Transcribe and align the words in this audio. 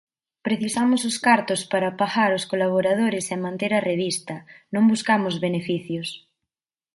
Precisamos 0.47 1.01
os 1.09 1.17
cartos 1.27 1.61
para 1.71 1.95
pagar 2.01 2.31
os 2.37 2.47
colaboradores 2.51 3.25
e 3.33 3.37
manter 3.45 3.71
a 3.75 3.85
revista, 3.89 4.35
non 4.73 4.83
buscamos 4.91 5.35
beneficios. 5.45 6.09